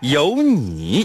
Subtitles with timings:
[0.00, 1.02] 有你。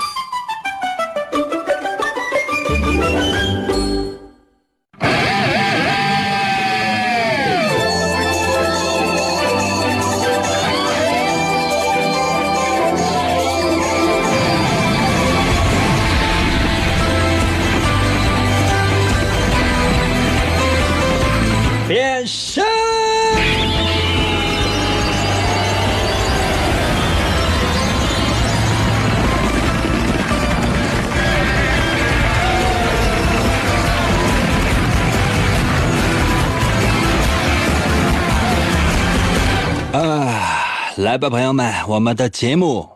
[41.13, 42.89] 来吧，朋友们，我们的节目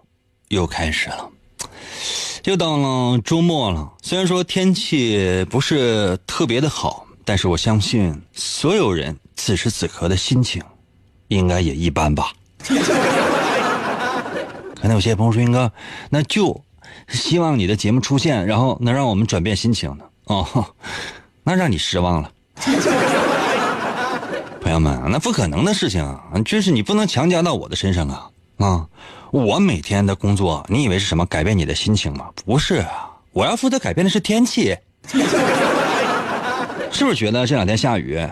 [0.48, 1.30] 又开始了。
[2.46, 10.64] 又到了周末了，虽然说天气不是特别的好，但是我相信所有人此时此刻的心情，
[11.28, 12.34] 应该也一般吧。
[14.74, 15.72] 可能有些朋友说：“云哥，
[16.10, 16.60] 那就
[17.10, 20.66] 希望你的节目出现，然后能让我们转变心情呢。”哦，
[21.44, 22.32] 那让你失望了。
[24.80, 26.22] 朋友们，那不可能的事情啊！
[26.46, 28.30] 就是你不能强加到我的身上啊！
[28.58, 28.88] 啊，
[29.32, 31.26] 我每天的工作，你以为是什么？
[31.26, 32.28] 改变你的心情吗？
[32.46, 32.86] 不是，
[33.32, 34.78] 我要负责改变的是天气。
[36.92, 38.26] 是不是觉得这两天下雨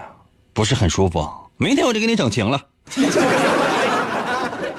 [0.53, 1.27] 不是很舒服？
[1.57, 2.61] 明天我就给你整晴了。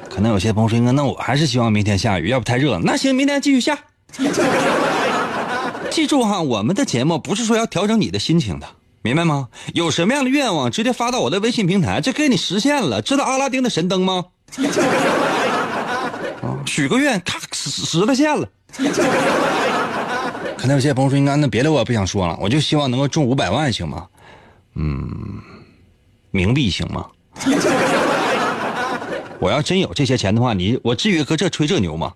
[0.08, 3.78] 可能有些朋友说：“那我还是希望明天下雨，要不太热。”那行，明天继续下。
[5.90, 8.66] 记住哈，我们的节目不是说要调整你的心情的。
[9.06, 9.48] 明白吗？
[9.72, 13.00] 有什么样的愿望，直接发到我的微信平台，这给你实现了。
[13.00, 14.24] 知道阿拉丁的神灯吗？
[16.42, 18.48] 啊， 许个愿，咔实实了现了。
[20.58, 24.08] 可能有些朋友说：“应该那别的我也不想说了，我就希望能够中五百万，行吗？”
[24.74, 25.08] 嗯，
[26.32, 27.06] 冥币行吗？
[29.38, 32.12] 我要真有这些钱的话，你我至于搁这吹这牛吗？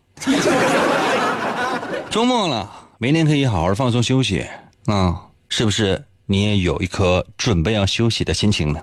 [2.10, 2.68] 周末了，
[2.98, 4.44] 明天可以好好放松休息
[4.86, 6.04] 啊，是不是？
[6.30, 8.80] 你也有一颗准备要休息的心情呢。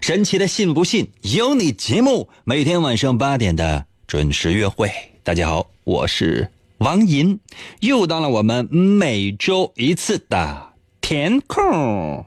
[0.00, 4.90] 神奇的信不信由你节目，每天晚上八点的准时约会。
[5.22, 7.38] 大家好，我是王银，
[7.80, 12.24] 又到了我们每周一次的填空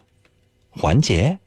[0.69, 1.40] 环节。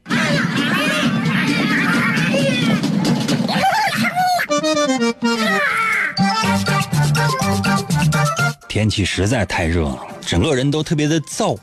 [8.68, 11.56] 天气实在太热了，整个人都特别的燥。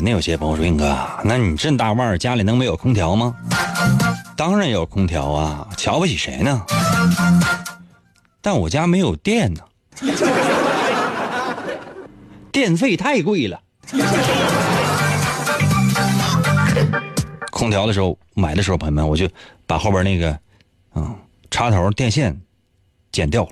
[0.00, 3.36] 肯定有些朋友说：“英哥，那你这大腕儿家里能没有空调吗？”
[4.34, 6.64] 当然有空调啊，瞧不起谁呢？
[8.40, 9.60] 但我家没有电呢，
[12.50, 13.60] 电费太贵了。
[17.50, 19.28] 空调的时候买的时候，朋友们，我就
[19.66, 20.34] 把后边那个
[20.94, 21.14] 嗯
[21.50, 22.34] 插头电线
[23.12, 23.50] 剪掉了。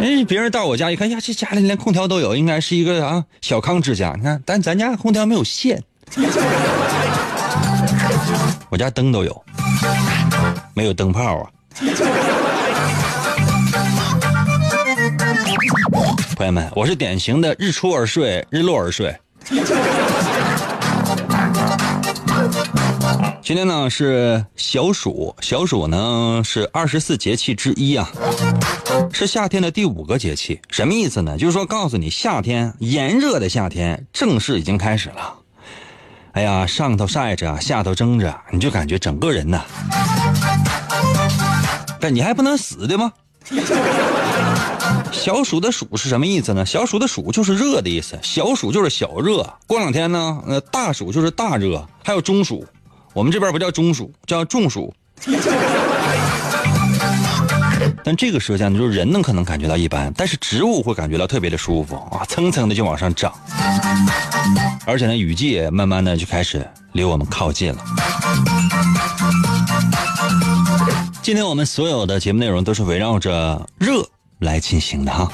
[0.00, 4.12] 哎，别人到我家一看呀，这家里连空调都有，应该是一个啊小康之家。
[4.16, 5.82] 你看，但咱家空调没有线，
[8.68, 9.44] 我家灯都有，
[10.74, 11.50] 没有灯泡啊。
[16.36, 19.16] 朋友们，我是典型的日出而睡，日落而睡。
[23.46, 28.10] 今天呢是小暑，小暑呢是二十四节气之一啊，
[29.12, 30.60] 是夏天的第五个节气。
[30.68, 31.38] 什么意思呢？
[31.38, 35.32] 就是说告诉你，夏天炎热的夏天正式已经开始了。
[36.32, 39.62] 哎呀，上头晒着，下头蒸着，你就感觉整个人呐，
[42.00, 43.12] 但你还不能死的吗？
[45.12, 46.66] 小暑的暑是什么意思呢？
[46.66, 49.48] 小暑的暑就是热的意思，小暑就是小热。
[49.68, 52.66] 过两天呢，呃，大暑就是大热，还有中暑。
[53.16, 54.94] 我们这边不叫中暑，叫中暑。
[58.04, 63.32] 但这个舌象呢，就是人呢可能感觉到一般，但是植物会感觉到特别的舒服啊，蹭蹭的就往上涨。
[64.84, 67.82] 而且呢，雨季也慢慢的就开始离我们靠近了。
[71.22, 74.06] 今天我们所有的节目内容都是围绕着热
[74.40, 75.32] 来进行的哈。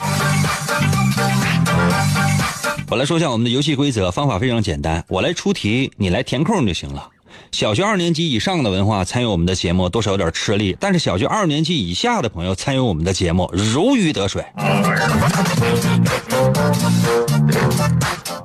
[2.89, 7.09] 我来说一下我们的游戏规则，方法非常简单，我来出题，你来填空就行了。
[7.51, 14.45] 小学二年级以上的文化参与我们的节目多少有点吃力，但是小学二年级以下的朋友参与我们的节目如鱼得水。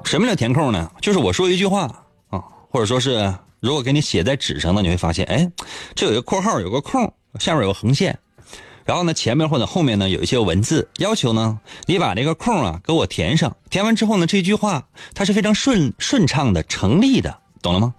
[0.04, 0.90] 什么叫填空呢？
[1.02, 1.84] 就是我说一句话
[2.30, 5.52] 啊，或者说是如果给你写在纸上呢，你会发现，哎，
[5.96, 8.18] 这有一个括号，有个空，下面有个横线，
[8.86, 13.58] 然后呢，前面或者后面呢有一些文字，要求呢你把这个空啊给我填上。
[13.70, 17.94] 填完之后呢，这句话它是非常顺顺畅的、成立的，懂了吗？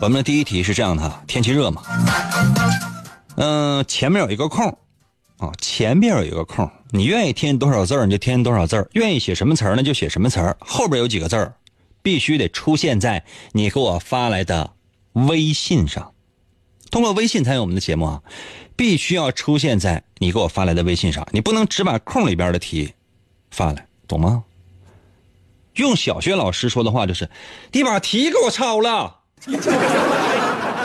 [0.00, 1.82] 我们的第一题是这样的：天气热嘛，
[3.36, 4.78] 嗯，前面有一个空。
[5.38, 10.56] 啊，前边有一个空，你愿意填多少字儿你就填多少字儿，愿意写什么词儿呢就写什么词儿。
[10.60, 11.52] 后边有几个字儿，
[12.00, 14.70] 必须得出现在你给我发来的
[15.14, 16.12] 微信上。
[16.92, 18.22] 通过微信参与我们的节目啊，
[18.76, 21.26] 必须要出现在你给我发来的微信上。
[21.32, 22.94] 你不能只把空里边的题
[23.50, 24.44] 发来，懂吗？
[25.74, 27.28] 用小学老师说的话就是，
[27.72, 29.20] 你把题给我抄了，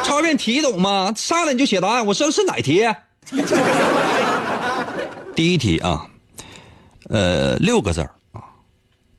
[0.03, 1.13] 抄遍题懂吗？
[1.15, 2.85] 上来你就写答案，我说是哪题？
[5.35, 6.07] 第一题啊，
[7.09, 8.01] 呃，六个字
[8.31, 8.41] 啊，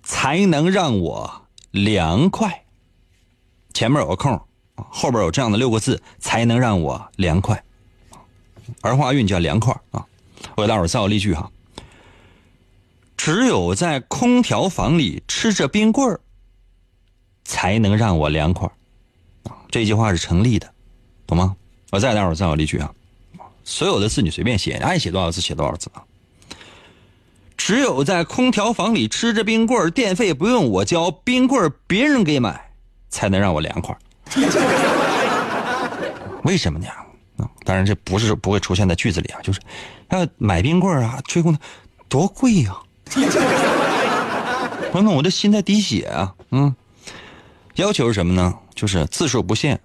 [0.03, 2.65] 才能让我凉快。
[3.73, 4.39] 前面有个空
[4.91, 7.63] 后边有这样的六个字，才能让我凉快。
[8.83, 10.05] 儿化韵叫凉快啊。
[10.57, 11.51] 我给大伙造个例句哈。
[13.23, 16.21] 只有在空调房里吃着冰棍儿，
[17.45, 18.67] 才能让我凉快。
[19.43, 20.73] 啊，这句话是成立的，
[21.27, 21.55] 懂吗？
[21.91, 22.91] 我再给大伙造个例句啊。
[23.63, 26.03] 所有的字你随便写，爱写多少字写多少字啊。
[27.59, 32.71] 只有在空调房里吃着冰棍儿电费不用我交，冰棍儿别人给买，
[33.11, 33.95] 才能让我凉快。
[36.45, 36.87] 为什么呢？
[37.37, 39.61] 啊，当然这不是不会出现在句子里啊，就是
[40.09, 41.61] 要买冰棍儿啊，吹空调
[42.09, 42.75] 多贵呀！
[44.95, 46.35] 友们，我这心在滴血啊！
[46.51, 46.75] 嗯，
[47.77, 48.55] 要求是什么呢？
[48.75, 49.81] 就是字数不限，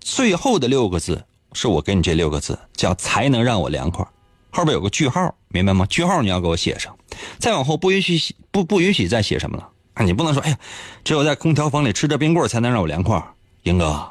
[0.00, 4.06] 最后的六个字是我给你这六个字，叫才能让我凉快。
[4.50, 5.86] 后边有个句号，明白吗？
[5.86, 6.94] 句号你要给我写上。
[7.38, 9.68] 再往后不允许不不允许再写什么了！
[10.04, 10.58] 你不能说哎呀，
[11.04, 13.22] 只有在空调房里吃着冰棍才能让我凉快。
[13.62, 14.10] 英哥，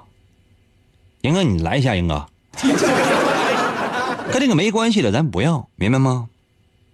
[1.21, 2.25] 英哥你来一下，英哥，
[4.31, 6.29] 跟这个没关系的，咱不要，明白吗？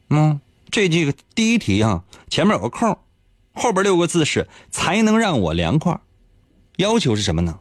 [0.09, 0.39] 嗯，
[0.75, 2.97] 这这个第一题啊，前面有个空，
[3.53, 5.97] 后边六个字是才能让我凉快，
[6.75, 7.59] 要求是什么呢？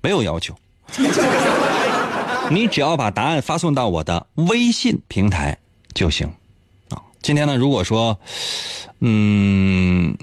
[0.00, 0.54] 没有要求，
[2.50, 5.58] 你只要把答案发送到我的微信平台
[5.94, 6.28] 就行
[6.90, 7.02] 啊。
[7.20, 8.16] 今天呢，如果说，
[9.00, 10.16] 嗯，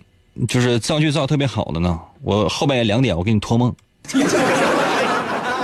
[0.48, 3.76] 就是造句造特别好的呢，我后半夜两点我给你托梦，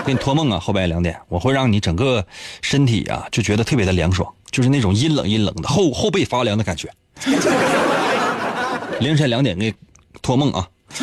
[0.08, 2.26] 给你托梦啊，后半夜两点我会让你整个
[2.62, 6.90] 身体啊就觉得特别的凉爽，就是那种阴冷阴冷的后后背发凉的感觉。
[9.02, 9.76] 凌晨两点给
[10.22, 10.66] 托梦啊，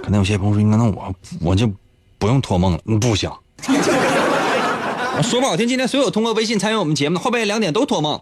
[0.00, 1.68] 可能有些朋友说，那我我就
[2.16, 3.28] 不用托梦了，不行。
[5.22, 8.20] 说不好听，今天所有通过微信参与我们节目的后半夜两点都托梦。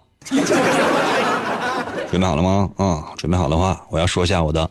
[2.11, 2.71] 准备好了吗？
[2.79, 4.71] 啊，准备好的话，我要说一下我的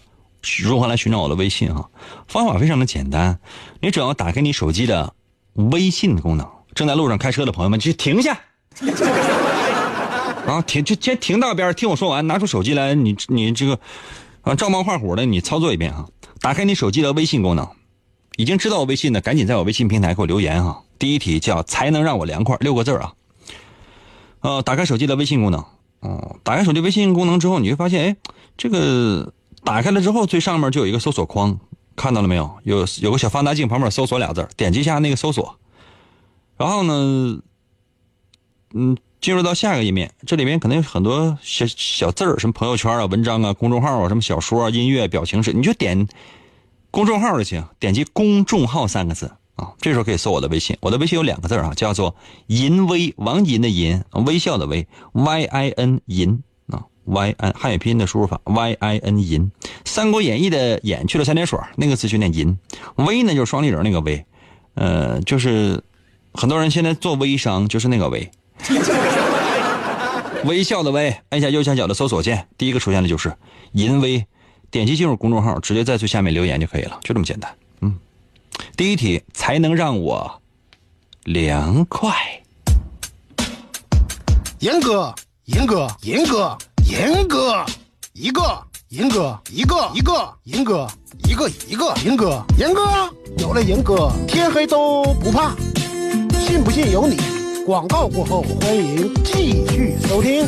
[0.63, 1.85] 如何来寻找我的微信啊。
[2.27, 3.39] 方法非常的简单，
[3.81, 5.13] 你只要打开你手机的
[5.53, 6.47] 微信功能。
[6.75, 8.39] 正在路上开车的朋友们，就停下，
[10.45, 13.79] 啊，停就先停到边听我说完，拿出手机来，你你这个
[14.41, 16.05] 啊照猫画虎的，你操作一遍啊。
[16.39, 17.67] 打开你手机的微信功能，
[18.35, 20.81] 已经知道我微信的，赶紧在我微信平台给我留言啊。
[20.99, 23.13] 第一题叫才能让我凉快，六个字啊。
[24.41, 25.65] 呃，打开手机的微信功能，
[26.01, 28.15] 哦，打开手机微信功能之后，你会发现，哎，
[28.55, 29.33] 这个
[29.67, 31.59] 打开了之后，最上面就有一个搜索框，
[31.95, 32.49] 看到了没有？
[32.63, 35.59] 有有个小放大镜，旁边搜索俩字点击一下那个搜索，
[36.55, 37.39] 然后呢，
[38.73, 46.07] 嗯，进入到下一个页面，这里面可能有很多小小字儿，什么朋友圈啊、文章啊、公众号啊、什么小说啊、音乐、表情是，你就点
[46.89, 49.31] 公众号就行，点击公众号三个字。
[49.57, 56.43] 啊，这时候可以搜我的微信，我的微信有两个字啊，叫做“银微”，王银的银，微笑的微，Y I N 银
[57.07, 59.51] ，Y N 汉语拼音的输入法，Y I N 银，
[59.85, 62.57] 《三国演义》的演去了三点水，那个字就念银，
[62.95, 64.25] 微呢就是双立人那个微，
[64.75, 65.83] 呃，就是
[66.33, 68.29] 很多人现在做微商就是那个微，
[70.45, 73.33] 微笑的微，按下右下角的搜索键，第一个出现的就是
[73.71, 74.25] 银微，
[74.69, 77.51] 点击进入公众号，直接在最下面留言就可以了，就这么简单。
[77.81, 77.97] 嗯。
[78.75, 80.41] 第一题才能让我
[81.23, 82.11] 凉快。
[84.59, 85.13] 严哥，
[85.45, 86.57] 严哥，严哥，
[86.89, 87.65] 严哥，
[88.13, 88.41] 一个，
[88.87, 90.87] 严哥，一个，一个，严哥，
[91.27, 92.81] 一个，一个，严哥，严哥，
[93.39, 95.53] 有了严哥，天黑都不怕。
[96.39, 97.17] 信不信由你。
[97.65, 100.47] 广告过后，欢迎继续收听。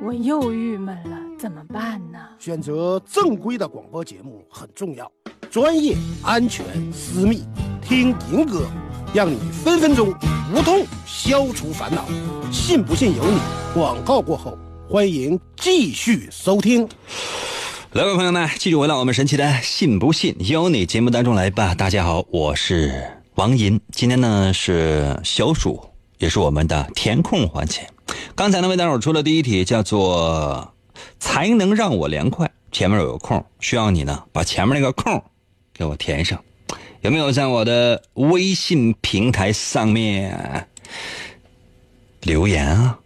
[0.00, 1.16] 我又郁闷了。
[1.36, 2.18] 怎么办呢？
[2.38, 5.10] 选择正规的广播节目很重要，
[5.50, 7.42] 专业、安全、私密，
[7.82, 8.68] 听银哥，
[9.12, 10.14] 让你分分钟
[10.54, 12.04] 无痛消除烦恼。
[12.52, 13.38] 信不信由你。
[13.74, 14.58] 广告过后，
[14.88, 16.88] 欢迎继续收听。
[17.92, 21.74] 来，各位朋友们，继续回到我们神奇的“信不信由你”节目当中来吧。
[21.74, 25.80] 大家好，我是王银，今天呢是小暑，
[26.18, 27.86] 也是我们的填空环节。
[28.34, 30.74] 刚才呢为大伙出了第一题，叫做。
[31.18, 32.50] 才能让我凉快。
[32.72, 35.22] 前面有个空，需要你呢把前面那个空
[35.72, 36.38] 给我填上。
[37.02, 40.68] 有没有在我的微信平台上面
[42.22, 42.98] 留言啊？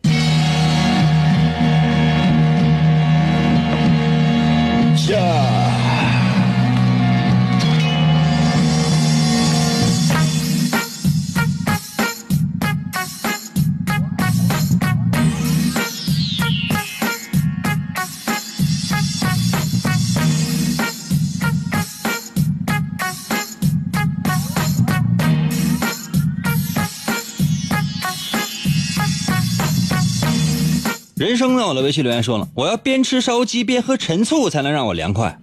[31.44, 31.66] 生呢？
[31.66, 35.38] 我的微信留言说了，我要边吃烧鸡边喝陈醋才能让我凉快。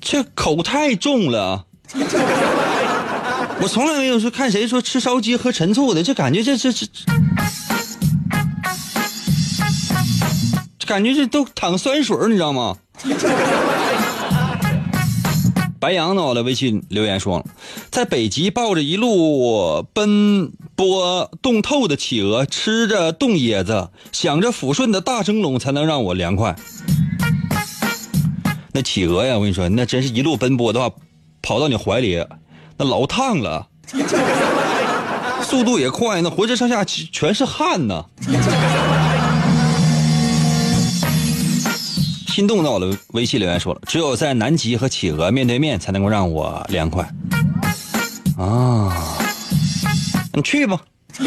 [0.00, 1.66] 这口太重了，
[3.62, 6.84] 我从来没有说看谁说吃烧鸡喝陈醋的，这感觉这这这，
[10.86, 12.76] 感觉这都淌酸水你知道吗？
[15.84, 16.22] 白羊呢？
[16.22, 17.44] 我的微信留言说，
[17.90, 26.56] 在北极抱着一路奔波冻透的企鹅，吃着冻椰子，想着抚顺的大蒸笼才能让我凉快。
[28.72, 30.90] 那企鹅呀，我跟你说，那真是一路奔波的话，
[31.42, 32.24] 跑到你怀里，
[32.78, 33.68] 那老烫了，
[35.44, 38.06] 速度也快，那浑身上下全是汗呢。
[42.34, 47.08] 心动在我的微信留言说了，只有在南极和企鹅面对面才能够让我凉快。
[48.36, 49.16] 啊，
[50.32, 50.80] 你去吧。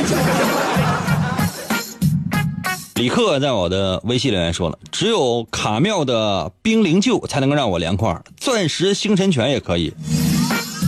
[2.95, 9.93] 李克在我的微信留言说了，只有卡妙的冰灵柩才能够让我凉快，钻石星辰拳也可以。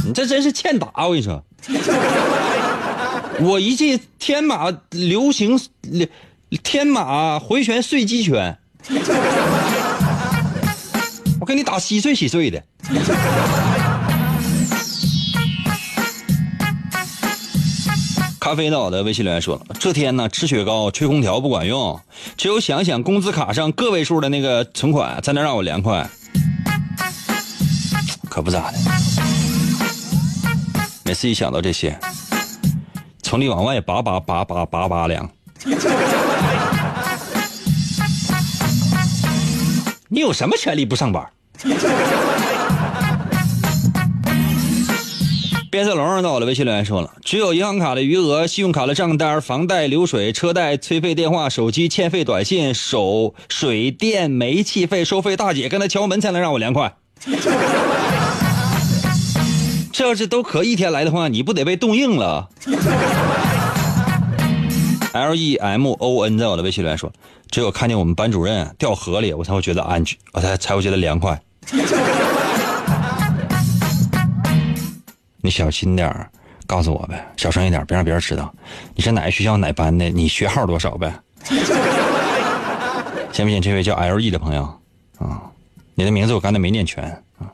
[0.06, 1.42] 你这真是欠打，我跟你说。
[3.40, 5.58] 我一记天马流行，
[6.62, 8.60] 天马回旋碎击拳。
[11.50, 12.64] 给你打稀碎稀碎的。
[18.40, 22.00] 咖啡岛的微信留言说了：这天呢，吃雪糕、吹空调不管用，
[22.38, 26.08] 只有想想工资卡上个位数的那个存款才能让我凉快。
[28.30, 28.78] 可不咋的，
[31.04, 32.00] 每次一想到这些，
[33.24, 35.28] 从里往外拔拔拔拔拔拔凉。
[40.12, 41.28] 你有什么权利不上班？
[45.72, 56.96] 变色龙到我的微信留言说了，只有银行卡的余额、信用卡的账单、房贷、流水、车贷、催费电话、手机欠费短信、手水电煤气费收费大姐跟他敲门才能让我凉快。
[59.92, 62.50] 这要是都可一天来的话，你不得被冻硬了
[65.14, 67.12] ？L E M O N 在我的微信留言说，
[67.52, 71.40] 只有看见我们班主任掉河里，我才会觉得安全，我才才会觉得凉快。
[75.42, 76.30] 你小心点
[76.68, 78.54] 告诉我呗，小声一点，别让别人知道。
[78.94, 80.10] 你是哪个学校哪班的？
[80.10, 81.12] 你学号多少呗？
[83.32, 83.62] 行不行？
[83.62, 84.64] 这位叫 L E 的朋友
[85.18, 85.42] 啊，
[85.96, 87.04] 你的名字我刚才没念全
[87.40, 87.48] 啊。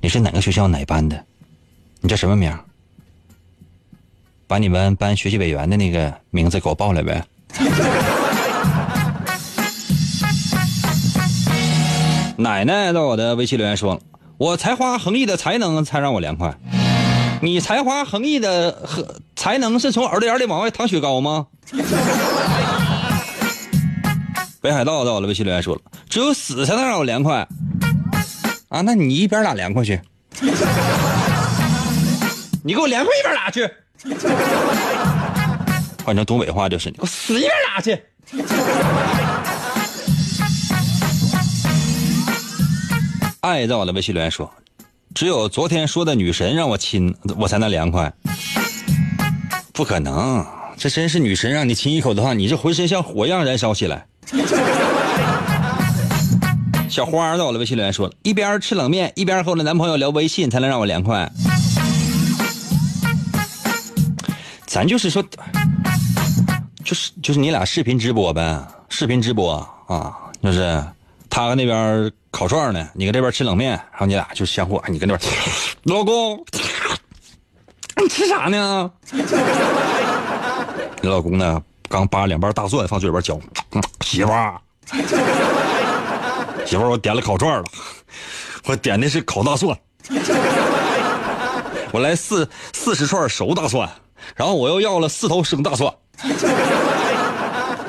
[0.00, 1.22] 你是哪个学校哪班的？
[2.00, 2.56] 你叫什么名？
[4.46, 7.24] 把你们班学习委员的那个名字给我报来呗。
[12.38, 14.00] 奶奶在我的微信留言说
[14.36, 16.54] ：“我才华横溢的才能才让我凉快。
[17.42, 21.46] 你才华横溢的和才能是从耳朵眼里往外淌雪糕吗？”
[24.60, 27.46] 北海道在我的微信留言说了：“只有死才能让我凉快。”
[28.68, 30.00] 啊，那你一边打凉快去。
[32.62, 33.68] 你给我凉快一边打去。
[36.04, 37.98] 换成东北话就是：“你给我死一边打去。”
[43.40, 44.50] 爱在我的微信留言说
[45.14, 48.12] ：“只有昨天说的女神让我亲，我才能凉快。”
[49.72, 50.44] 不可能，
[50.76, 54.06] 这真是女神让你亲一口的话，你这浑身像火一样燃烧起来。
[56.88, 61.30] 小花在我的微信留言说：“一边吃冷面，一边和我的男朋友聊微信，才能让我凉快。”
[64.66, 65.22] 咱就是说，
[66.84, 70.82] 就是就是你俩视频直播呗，视频直播啊，就是
[71.36, 75.30] 他那边烤串呢，你搁这边吃冷面，然后你俩就相互，你搁那边，
[75.84, 76.42] 老公，
[78.02, 78.90] 你吃啥呢？
[79.12, 79.20] 你
[81.06, 83.38] 老公呢，刚扒两瓣大蒜放嘴里边嚼，
[84.00, 84.58] 媳妇儿，
[86.64, 87.64] 媳妇儿，我点了烤串了，
[88.64, 89.78] 我点的是烤大蒜，
[91.92, 93.86] 我来四四十串熟大蒜，
[94.36, 95.92] 然后我又要了四头生大蒜。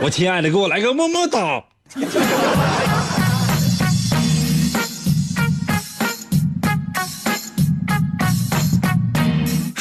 [0.02, 1.64] 我亲爱的，给我来个么么哒。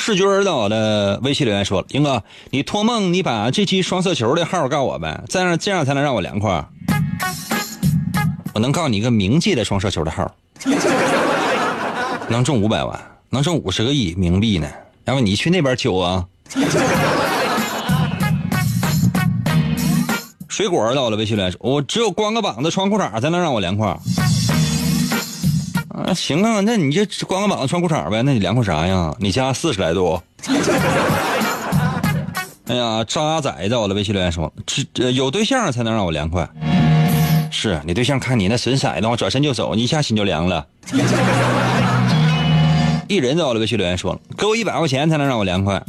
[0.06, 6.64] 世军儿我的微信留言说了：“英哥，你托梦，你把这期双色球的号告我呗，这样这样才能让我凉快。
[8.54, 10.32] 我能告你一个冥界的双色球的号，
[12.30, 12.96] 能中五百万，
[13.30, 14.68] 能中五十个亿冥币呢。
[15.06, 16.25] 要不你去那边求啊。
[20.46, 23.98] ”水果到了，微信留言说：“我只有光个膀子穿裤衩才能让我凉快。”
[25.96, 29.14] 啊，行啊，那你就光个膀子穿裤衩呗，那你凉快啥呀？
[29.18, 30.20] 你家四十来度。
[32.68, 34.52] 哎呀，渣仔到了，微信留言说
[34.92, 36.46] ：“这有对象才能让我凉快。”
[37.50, 40.66] 是你对象看你那神色的话，转身就走，你一下心就凉了。
[43.08, 45.82] 一人到了，微信留言说：“给我一百块钱才能让我凉快。”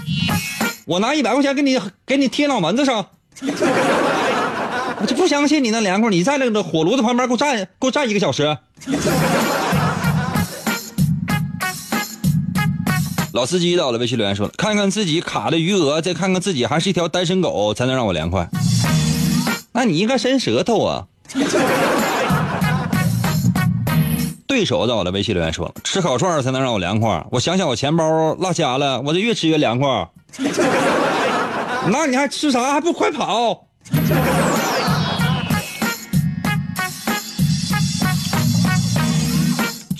[0.85, 3.05] 我拿一百块钱给你给你贴脑门子上。
[4.99, 8.57] 我就不相信你能凉快，你在那个火炉子旁边给我站，给我站一个小时。
[13.37, 18.49] 老司机到了，微信留言说：“看看自己卡的余额，再看看自己还是一条单身狗，才能让我凉快。”
[19.73, 21.05] 那你应该伸舌头啊！
[24.47, 30.09] 对手到了，微信留言说：“吃烤串才能让我凉快。”我想想，我钱包落家了，我就越吃越凉快。
[31.91, 32.73] 那你还吃啥？
[32.73, 33.67] 还不快跑！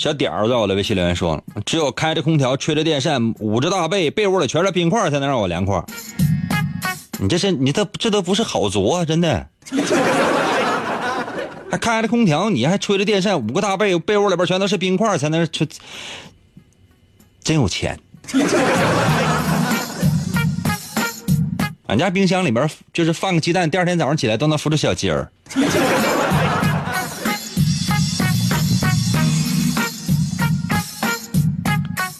[0.08, 5.84] 小点儿在我的微信留言说：“只有开着空调、吹着电扇、捂着大被，被窝里全是冰块，才能让我凉快。”
[7.20, 9.04] 你这是你这这都不是好作啊！
[9.04, 9.46] 真的，
[11.70, 15.68] 还开着空调，你还吹着电扇，捂个大被，被窝里边全都是冰块，才能吹。
[17.44, 18.00] 真有钱。
[21.88, 25.30] 俺家冰箱里边就是放个鸡蛋，第二天早上起来都能孵出小鸡儿。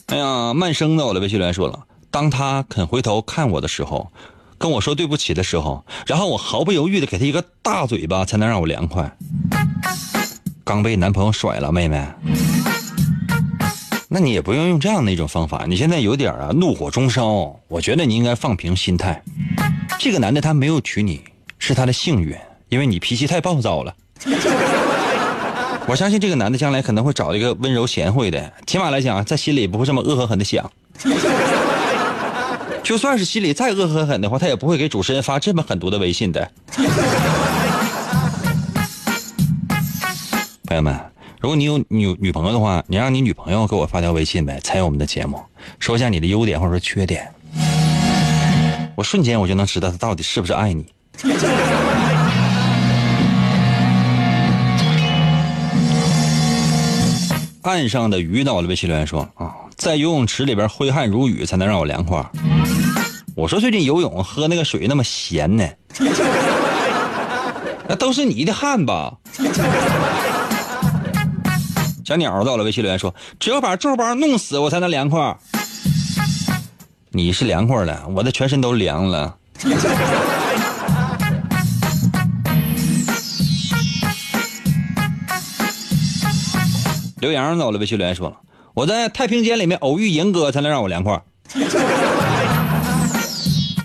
[0.08, 4.10] 哎呀，慢生的，我的微信留言说了，当他肯回头看我的时候，
[4.58, 9.18] 跟我说对不起的时候，然后我毫不犹豫的给他一个大嘴巴，才能让我凉快。
[10.64, 12.08] 刚被男朋友甩了，妹妹，
[14.08, 15.66] 那你也不用用这样的一种方法。
[15.68, 19.22] 你现在有点啊怒火中烧，我觉得你应该放平心态。
[20.00, 21.22] 这个男的他没有娶你，
[21.60, 22.34] 是他的幸运，
[22.70, 23.94] 因为你脾气太暴躁了。
[25.88, 30.70] 我相信这个男的将来可能会找一个温柔贤惠的，起码来讲，在心里不会这么恶狠狠的想。
[32.84, 36.52] 就算是心里再恶狠狠的话，他也不会给主持人发这么狠毒的微信的。
[40.66, 41.00] 朋友们，
[41.40, 45.42] 如果你有女女朋友的话，你让你女朋友给我发条微信呗，参与我们的节目，
[45.80, 47.30] 说一下你的优点或者说缺点，
[48.96, 50.86] 我瞬间我就能知道他到底是不是爱你。
[57.68, 62.26] 岸上的鱼到了，微信留言说啊，在游泳池里边挥汗如雨才能让我凉快。
[63.36, 65.68] 我说最近游泳喝那个水那么咸呢，
[67.90, 69.14] 那都是你的汗吧？
[72.06, 75.38] 小鸟到了，微信留言说，只有把皱包弄死我才能凉快。
[77.10, 79.36] 你是凉快了，我的全身都凉了。
[87.20, 88.38] 刘洋走了，微信留言说了
[88.76, 91.20] ：“我在太平间里面偶遇银哥，才能让我凉快。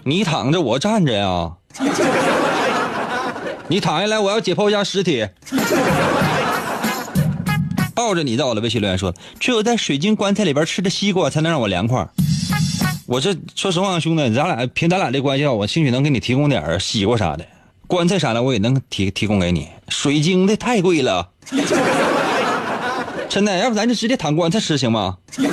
[0.05, 1.53] 你躺着，我站着呀。
[3.68, 5.27] 你躺下来，我要解剖一下尸体。
[7.95, 12.07] 抱着你到了，微信留言说：只有在水晶棺材里边吃的西瓜，才能让我凉快。
[13.07, 17.47] 我这说实话，兄弟，咱俩凭咱俩这关系，我兴许能给你提供点西瓜啥的，
[17.87, 19.68] 棺材啥的我也能提提供给你。
[19.88, 21.31] 水晶的太贵了。”
[23.33, 25.16] 真的，要不咱就直接躺棺材吃行吗？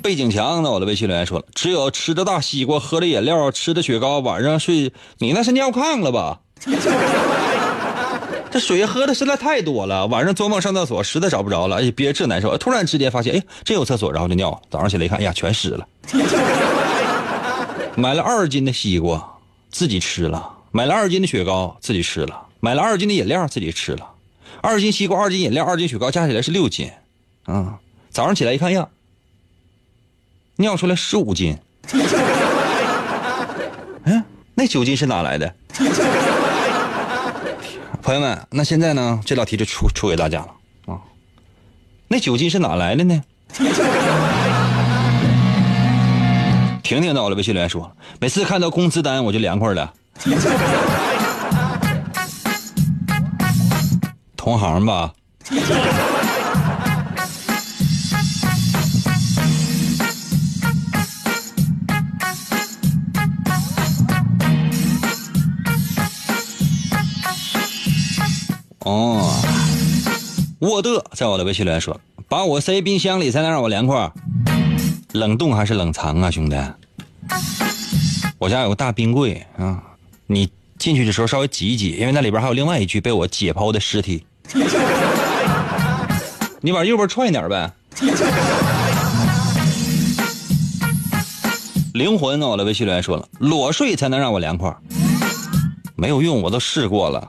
[0.00, 6.38] 背景墙，那我的微信留言说了，只有吃着大西瓜、喝着饮料、吃的雪糕，晚上睡，你那是尿炕了吧？
[8.52, 15.84] 这水喝的实在太多了，晚上做梦上厕所实在找不着了，哎，憋着难受，突然之间发现，哎，真有厕所，然后就尿，早上起来一看，哎呀，全湿了。
[17.96, 19.20] 买了二斤的西瓜
[19.72, 24.06] 自己吃了，买了二斤的雪糕自己吃了，买了二斤的饮料自己吃了，
[24.62, 26.90] 二斤西瓜、二斤饮料、二斤雪糕加起来是六斤，
[27.44, 27.78] 啊，
[28.10, 28.88] 早上起来一看呀，
[30.56, 31.58] 尿出来十五斤，
[34.04, 35.52] 嗯，那九斤是哪来的？
[38.02, 39.20] 朋友们，那现在呢？
[39.26, 40.48] 这道题就出出给大家了
[40.86, 40.98] 啊！
[42.08, 43.22] 那九斤是哪来的呢？
[46.82, 49.92] 婷婷到了，微信留言说：“每次看到工资单我就凉快了。”
[54.52, 55.14] 同行吧。
[68.80, 69.34] 哦，
[70.58, 74.12] 沃德在我的微信里说：“把我塞冰箱里才能让我凉快，
[75.12, 76.56] 冷冻还是冷藏啊，兄弟？
[78.36, 79.82] 我家有个大冰柜啊，
[80.26, 84.26] 你进去的时候稍微挤一挤，因为那里边还有另外一具被我解剖的尸体。
[86.60, 87.72] 你往右边踹一点呗。
[91.94, 94.74] 灵魂在我的微信留言说了：裸睡才能让我凉快，
[95.94, 97.28] 没有用，我都试过了。”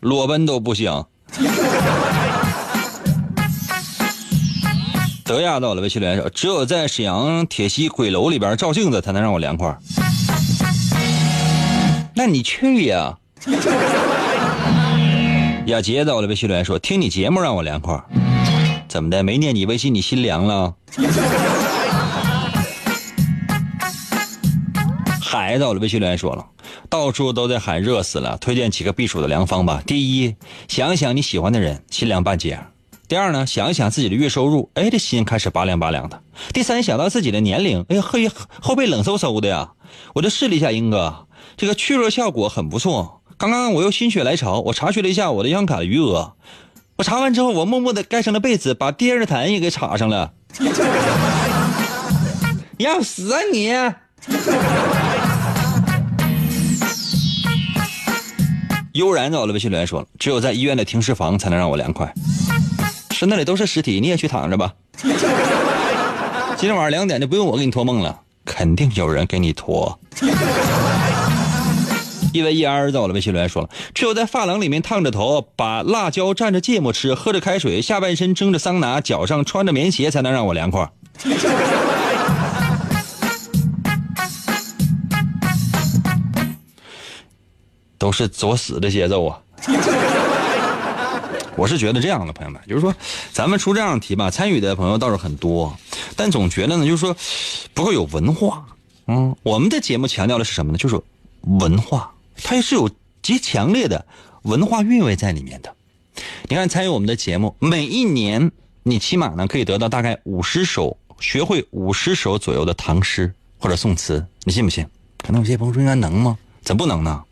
[0.00, 1.04] 裸奔都不行。
[5.24, 9.76] 德亚到了，微信留言说：“只有在沈阳铁西鬼楼里边照镜子，才能让我凉快。”
[12.14, 13.16] 那你去呀！
[15.66, 18.00] 雅洁到了，微信留言说：“听你节目让我凉快。”
[18.88, 19.24] 怎么的？
[19.24, 20.72] 没念你微信，你心凉了？
[25.20, 26.46] 海到了，微信留言说了。
[26.88, 29.82] 到处都在喊热死了，推荐几个避暑的良方吧。
[29.84, 30.36] 第一，
[30.68, 32.56] 想一想你喜欢的人，心凉半截；
[33.08, 36.16] 第二呢，想一想自己的月收入，哎，这心开始拔凉拔凉的；
[36.54, 38.30] 第三，想到自己的年龄，哎呀，嘿，
[38.62, 39.72] 后背冷飕飕的呀。
[40.14, 41.26] 我就试了一下，英哥，
[41.56, 43.15] 这个去热效果很不错。
[43.38, 46.32] 刚刚我又心血来潮，我查询了一下我的银行卡余额，
[46.96, 50.32] 我查完之后，我默默的盖上了被子，把电热毯也给插上了。
[52.78, 53.70] 要死啊你！
[58.92, 62.10] 悠然在我的微信留言说了：“只有在医院的停尸房才能让我凉快，
[63.10, 64.72] 是那里都是尸体，你也去躺着吧。
[66.56, 70.00] 今天晚上两点就不用我给你托梦了，肯定有人给你托。”
[72.36, 80.88] 一为一 r 在我的微信留言说了：“只有在发廊里面烫着头，把辣椒蘸着芥末吃，喝着开水，下半身蒸着桑拿，脚上穿着棉鞋，才能让我凉快。
[87.98, 89.40] ”都是作死的节奏啊！
[91.56, 92.94] 我是觉得这样的，朋友们，就是说，
[93.32, 95.74] 咱们出这样的题吧，参与的朋友倒是很多，
[96.14, 97.16] 但总觉得呢，就是说
[97.72, 98.66] 不够有文化。
[99.06, 100.78] 嗯，我们的节目强调的是什么呢？
[100.78, 101.00] 就是
[101.40, 102.90] 文化，它也是有
[103.22, 104.06] 极强烈的
[104.42, 105.74] 文化韵味在里面的。
[106.48, 108.50] 你看，参与我们的节目，每一年
[108.82, 114.86] 你起码呢可以得到大概五十首，学会五十首左右的唐诗或者宋词，你信不信？
[115.18, 116.38] 可能有些朋友说，应该能吗？
[116.62, 117.22] 怎么不能呢？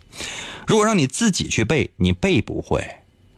[0.67, 2.81] 如果让你自己去背，你背不会；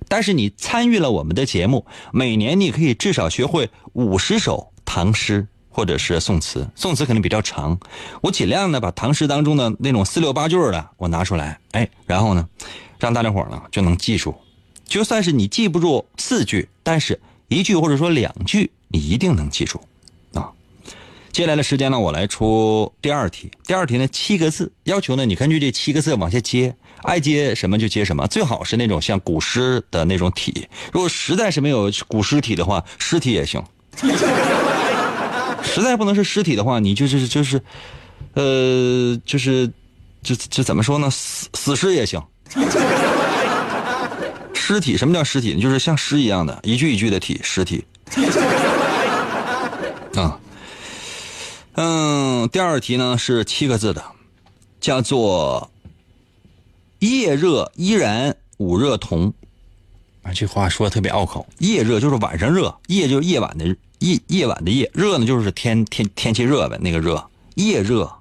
[0.09, 5.47] 但是你参与了我们的节目，每年你可以至少学会五十首唐诗
[5.77, 6.67] 或者是宋词。
[6.75, 7.79] 宋词肯定比较长，
[8.23, 12.49] 我尽量呢把唐诗当中的那种四六八句的我拿出来，哎，然后呢，
[12.99, 14.35] 让大家伙呢就能记住。
[14.87, 19.79] 就算是你记不住四句，但是一句或者说两句，你一定能记住。
[20.33, 20.51] 啊，
[21.31, 23.51] 接下来的时间呢，我来出第二题。
[23.67, 26.75] 第二题呢，七个字，要求呢你根据这七个字往下接。
[27.03, 30.67] 爱接什么就接什么，最好是那种像古诗的那种体。
[30.91, 33.63] 如果实在是没有古诗体的话，诗体也行。
[35.81, 37.63] 实在不能是尸体的话，你就是就是，
[38.35, 39.71] 呃，就是
[40.23, 41.09] 就就怎么说呢？
[41.11, 42.23] 死死尸也行。
[44.55, 45.61] 尸体什么叫尸体？
[45.61, 47.85] 就是像诗一样的，一句一句的体，尸体。
[50.17, 50.41] 啊，
[51.75, 54.03] 嗯，第二题呢是七个字的，
[54.81, 55.71] 叫做。
[57.01, 59.35] 夜热依然午热同，
[60.23, 61.47] 啊，这话说的特别拗口。
[61.59, 63.77] 夜热就是晚上热，夜就是夜晚的
[64.13, 64.91] 夜，夜晚的夜。
[64.95, 67.27] 热呢就是天天天气热呗，那个热。
[67.55, 68.13] 夜热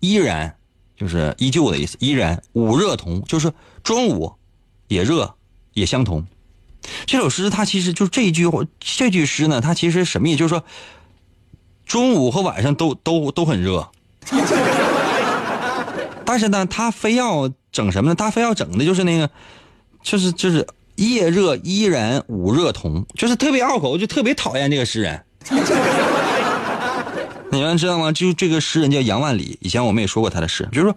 [0.00, 0.56] 依然
[0.96, 1.96] 就是依旧的意思。
[2.00, 4.32] 依然午热同就是中午
[4.88, 5.34] 也热
[5.74, 6.26] 也相同。
[7.06, 10.38] 这首诗它其实就这一句话，这句诗呢，它其实什么意思？
[10.38, 10.64] 就是说
[11.84, 13.90] 中午和晚上都都都很热，
[16.24, 17.50] 但是呢，他非要。
[17.70, 18.14] 整什么呢？
[18.14, 19.30] 他非要整的就是那个，
[20.02, 25.22] 就是就是夜热依然午热同，就是特别拗口，就特别讨厌这个诗人。
[27.50, 28.12] 你们知道吗？
[28.12, 30.96] 就这个诗人叫杨万里，以前我们也说过他的诗，就是说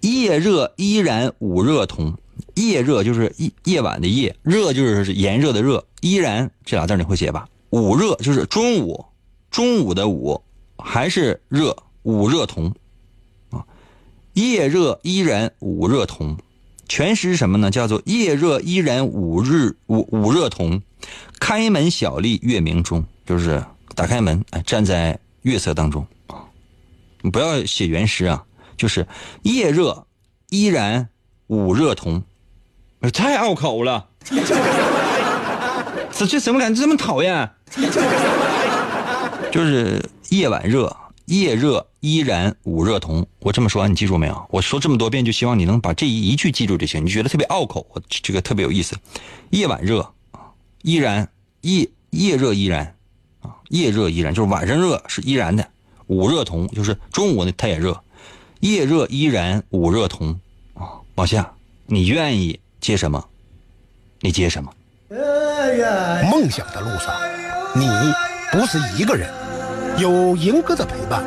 [0.00, 2.14] 夜热依然午热同。
[2.54, 7.48] 夜热就是夜夜晚的夜，热就是炎热的热，依然这俩字你会写吧？
[7.70, 9.04] 午热就是中午，
[9.50, 10.40] 中午的午
[10.78, 12.72] 还是热，午热同
[13.50, 13.64] 啊。
[14.34, 16.36] 夜热依然午热同，
[16.88, 17.70] 全诗什么呢？
[17.70, 20.82] 叫做夜热依然午日午午热同，
[21.40, 26.44] 开门小立月明中，就是打开门，哎，站在月色当中啊。
[27.22, 28.44] 你不要写原诗啊，
[28.76, 29.06] 就是
[29.42, 30.06] 夜热
[30.50, 31.08] 依然
[31.46, 32.22] 午热同。
[33.12, 34.08] 太拗口了，
[36.10, 37.50] 这这怎么感觉这么讨厌？
[39.52, 43.26] 就是夜晚热，夜热依然午热同。
[43.40, 44.46] 我这么说，你记住没有？
[44.50, 47.04] 我说这么多遍，就希望你能把这一一句记住就行。
[47.04, 48.96] 你觉得特别拗口，这个特别有意思。
[49.50, 50.12] 夜晚热
[50.82, 51.28] 依然
[51.62, 52.96] 夜夜热依然
[53.40, 55.68] 啊，夜热依然就是晚上热是依然的，
[56.06, 58.02] 午热同就是中午呢它也热，
[58.60, 60.38] 夜热依然午热同
[60.74, 61.00] 啊。
[61.14, 61.52] 往下，
[61.86, 62.60] 你愿意？
[62.80, 63.24] 接什么？
[64.20, 64.70] 你接什么？
[66.30, 67.14] 梦想的路上，
[67.74, 67.88] 你
[68.52, 69.30] 不是一个人，
[69.96, 71.22] 有银哥的陪伴，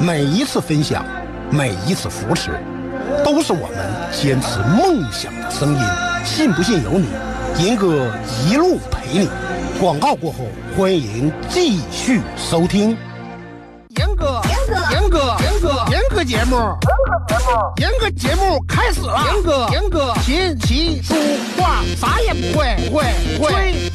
[0.00, 1.04] 每一次分享，
[1.50, 2.50] 每一次扶持，
[3.24, 3.78] 都是我们
[4.12, 5.80] 坚持梦想的声音。
[6.24, 7.08] 信不信由你，
[7.58, 8.08] 银哥
[8.46, 9.28] 一路陪你。
[9.80, 10.46] 广告过后，
[10.76, 12.96] 欢迎继续收听。
[13.96, 16.56] 严哥，严哥，严哥，严哥，严哥节目，
[17.78, 19.24] 严哥节目开始了。
[19.32, 21.14] 严哥，严哥，琴棋书
[21.58, 23.04] 画啥也不会，不会，
[23.38, 23.90] 不会。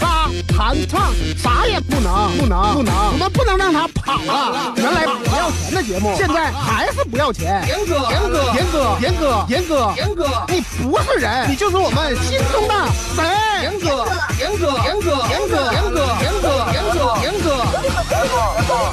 [0.59, 2.93] 弹唱啥也不能，不能，不能。
[3.13, 4.73] 我们不能让他跑了。
[4.75, 7.63] 原来不要钱的节目，现在还是不要钱。
[7.65, 12.73] 严哥，严哥，严哥，严哥，严哥，严哥，你不是人，你就是我们心中的
[13.15, 13.25] 神。
[13.61, 14.05] 严哥，
[14.37, 17.55] 严哥，严哥，严哥，严哥，严哥，严哥，严哥，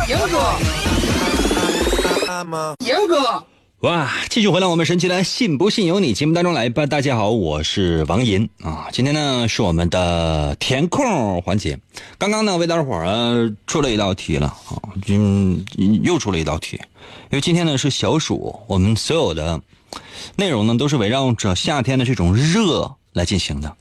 [0.07, 0.39] 严哥。
[2.79, 3.43] 严哥，
[3.81, 4.11] 哇！
[4.31, 6.87] 继续回来，我们神奇的“信不信由你”节目当中来吧。
[6.87, 8.89] 大家好，我是王银啊。
[8.91, 11.79] 今天呢是我们的填空环节。
[12.17, 15.63] 刚刚呢为大伙儿出了一道题了啊，嗯，
[16.03, 16.81] 又出了一道题。
[17.25, 19.61] 因为今天呢是小暑，我们所有的
[20.37, 23.77] 内容呢都是围绕着夏天的这种热来进行的。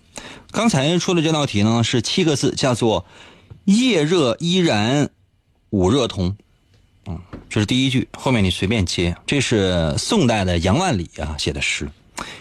[0.52, 3.06] 刚才出的这道题呢是七个字，叫做
[3.64, 5.10] “夜热依然
[5.70, 6.36] 午热同”。
[7.08, 9.16] 嗯，这是第一句，后面你随便接。
[9.26, 11.90] 这是宋代的杨万里啊写的诗。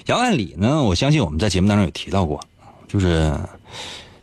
[0.07, 2.41] 杨万里呢，我相信我们在节目当中有提到过，
[2.89, 3.35] 就是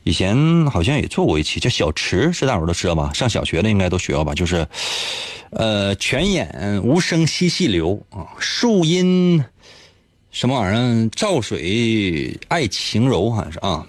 [0.04, 3.12] 以前好像也做过一期叫《小池》，是大伙都知道吧？
[3.14, 4.34] 上小学的应该都学过吧？
[4.34, 4.68] 就是，
[5.52, 9.44] 呃，泉眼无声惜细流啊，树阴
[10.32, 11.10] 什么玩意儿？
[11.10, 13.86] 照水爱晴柔，好像是啊。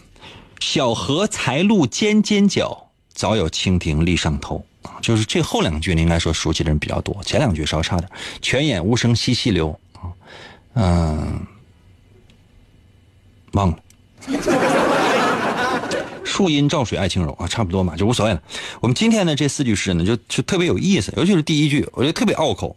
[0.61, 4.65] 小荷才露尖尖角，早有蜻蜓立上头。
[4.83, 8.09] 啊，就是这后两句，你应该说熟悉的人比较多，前两句稍差点。
[8.41, 10.11] 泉眼无声惜细流啊，
[10.75, 11.47] 嗯，
[13.53, 13.79] 忘了。
[16.25, 18.43] 树阴照水爱晴柔啊，差不多嘛，就无所谓了。
[18.81, 22.77] 我们今天的这四句诗呢，就就特别有意思，尤其是第一句，我觉得特别拗口，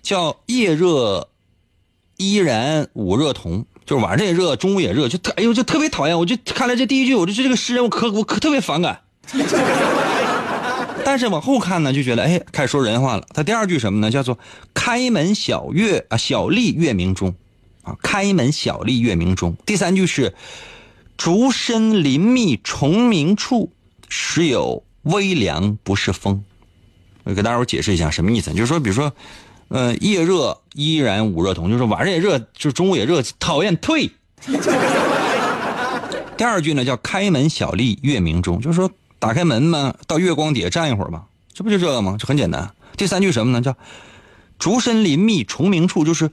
[0.00, 1.28] 叫夜热
[2.16, 6.16] 依然午热同，就是晚上也热，中午也热，就特哎呦，就特别讨厌。
[6.16, 9.00] 我就看来这第一句，我就这个诗人，我可我可特别反感。
[11.04, 13.26] 但是往后看呢，就觉得哎，开始说人话了。
[13.34, 14.10] 他第二句什么呢？
[14.10, 14.38] 叫做
[14.72, 17.34] “开门小月啊，小立月明中”，
[17.84, 19.54] 啊，“开门小立月明中”。
[19.66, 20.34] 第三句是
[21.18, 23.70] “竹深林密虫鸣处，
[24.08, 26.42] 时有微凉不是风”。
[27.24, 29.12] 我给大伙解释一下什么意思，就是说，比如说，
[29.68, 34.10] 呃，夜热依然午热同，就是晚上也热，就是中午也热，讨厌退。
[36.36, 38.90] 第二句呢叫“开门小立月明中”，就是说。
[39.24, 42.16] 打开门嘛，到月光底下站一会儿吧，这不就这个吗？
[42.18, 42.70] 这很简单。
[42.96, 43.62] 第三句什么呢？
[43.62, 43.74] 叫
[44.58, 46.30] “竹深林密虫鸣处”，就是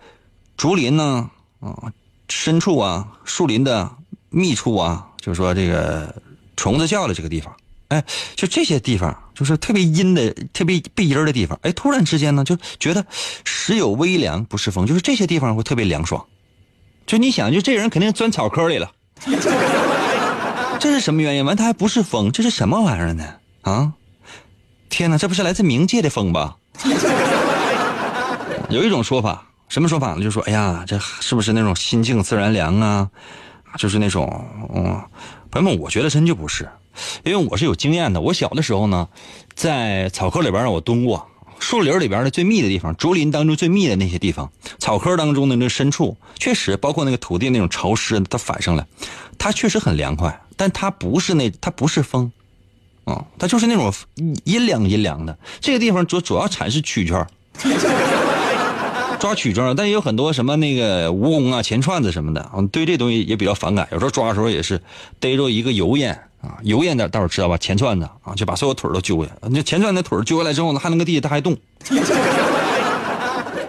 [0.57, 1.93] 竹林呢啊
[2.27, 3.89] 深处啊，树林的
[4.29, 6.13] 密处啊，就是说这个
[6.57, 7.55] 虫子叫的这个地方。
[7.87, 8.03] 哎，
[8.35, 11.57] 就这些地方，就是特别阴的、特别背阴的地方。
[11.61, 13.05] 哎，突然之间呢，就觉得
[13.45, 16.25] 时有微凉不是风，就是这些地方会特别凉爽。
[17.05, 18.91] 就你想，就这人肯定钻草坑里了。
[20.81, 21.45] 这是什么原因？
[21.45, 23.23] 完，它还不是风，这是什么玩意儿呢？
[23.61, 23.93] 啊！
[24.89, 26.57] 天哪，这不是来自冥界的风吧？
[28.67, 30.23] 有一种说法，什么说法呢？
[30.23, 33.07] 就说，哎呀，这是不是那种心静自然凉啊？
[33.77, 34.99] 就是那种，嗯，
[35.51, 36.67] 朋友们，我觉得真就不是，
[37.23, 38.19] 因为我是有经验的。
[38.19, 39.07] 我小的时候呢，
[39.53, 41.27] 在草坑里边让我蹲过，
[41.61, 48.85] 树林里边的最密的地方，竹林当中最密的那些地方，草坑当中的那深处，确实包括那个土地那种潮湿，它反上来，
[49.37, 50.41] 它确实很凉快。
[50.57, 52.31] 但它不是那，它不是风，
[53.05, 53.93] 啊，它就是那种
[54.43, 55.37] 阴凉阴凉的。
[55.59, 57.25] 这个地方主主要产是蛐蛐
[59.19, 63.87] 抓蛐蛐但也有很多什么那个蜈蚣啊、钱串子什么的，对这东西也比较反感。
[63.91, 64.81] 有时候抓的时候也是
[65.19, 67.57] 逮着一个油烟啊，油烟的，待会儿知道吧？
[67.57, 69.49] 钱串子啊，就把所有腿都揪下来。
[69.49, 71.55] 那钱串子腿揪下来之后呢，还能搁地下它还动。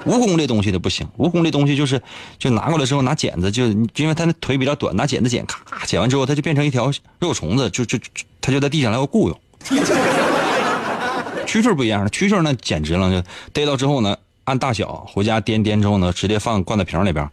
[0.05, 2.03] 蜈蚣这东西的不行，蜈蚣这东西就是，
[2.37, 7.97] 就拿过来之后拿剪子，就因为它那腿比较短，拿剪子剪，咔剪完之后，它就变成一条肉虫子，就就
[8.41, 9.41] 它就在地上来回雇佣。
[11.47, 17.29] 蛐蛐不一样，蛐蛐那简直了，就逮到之后呢，按大小回家掂掂之后呢，直接放灌在瓶里边，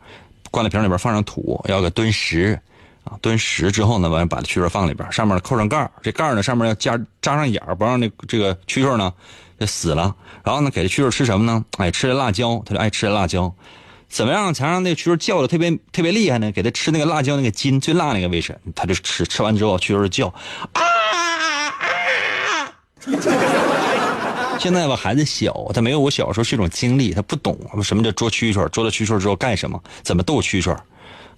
[0.52, 2.60] 灌在瓶里边放上土，要给蹲实，
[3.04, 9.14] 啊，蹲实之后呢，完了把蛐蛐放里边，上面扣上盖这盖呢上面要加扎上眼不让那这个蛐蛐呢。
[9.60, 11.66] 就死了，然后呢，给这蛐蛐吃什么呢？
[11.80, 13.54] 哎，吃辣椒，它就爱吃辣椒。
[14.08, 16.50] 怎么样才让那蛐蛐叫的特别特别厉害呢？
[16.54, 19.26] 给它吃那个辣椒那个筋最辣那个位置，它就吃。
[19.26, 20.28] 吃完之后，蛐蛐叫
[20.72, 22.72] 啊啊！
[24.58, 29.78] 现在吧，孩子小，他没有我小时候这种经历，他不懂什么叫捉蛐蛐，捉了蛐蛐之后干什么？
[30.04, 30.74] 怎么逗蛐蛐？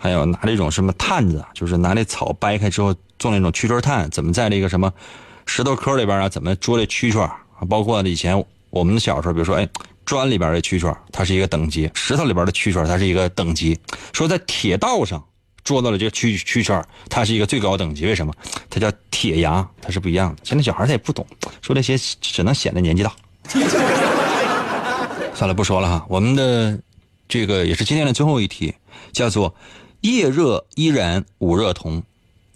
[0.04, 4.92] 还有拿那种什么炭子，就是拿那草掰开之后做那种蛐蛐炭，怎么在这个什么
[5.46, 6.28] 石头坑里边啊？
[6.28, 7.30] 怎么捉这蛐蛐？
[7.70, 9.70] 包括以前我们小时候，比如说，哎，
[10.04, 13.80] 砖里边的蛐蛐，它是一个等级；石头里边的蛐蛐，它是一个等级。
[14.12, 15.24] 说在铁道上
[15.64, 18.08] 捉到了这个蛐蛐蛐，它是一个最高等级。
[18.08, 18.34] 为什么？
[18.72, 20.42] 它叫铁牙，它是不一样的。
[20.44, 21.24] 现在小孩他也不懂，
[21.62, 23.14] 说这些只能显得年纪大。
[25.36, 26.04] 算了，不说了哈。
[26.10, 26.80] 我们的
[27.28, 28.74] 这个也是今天的最后一题，
[29.12, 29.54] 叫做
[30.02, 32.04] “夜热依然午热同”。